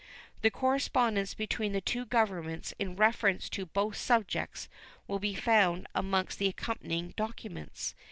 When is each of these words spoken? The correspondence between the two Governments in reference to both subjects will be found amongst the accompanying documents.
The 0.41 0.49
correspondence 0.49 1.35
between 1.35 1.73
the 1.73 1.79
two 1.79 2.07
Governments 2.07 2.73
in 2.79 2.95
reference 2.95 3.49
to 3.49 3.67
both 3.67 3.97
subjects 3.97 4.67
will 5.07 5.19
be 5.19 5.35
found 5.35 5.85
amongst 5.93 6.39
the 6.39 6.47
accompanying 6.47 7.13
documents. 7.15 7.93